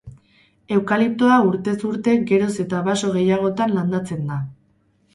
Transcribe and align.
Eukaliptoa 0.77 1.35
urtez 1.51 1.77
urte 1.91 2.17
geroz 2.33 2.51
eta 2.67 2.83
baso 2.91 3.15
gehiagotan 3.21 3.81
landatzen 3.81 4.29
da. 4.35 4.45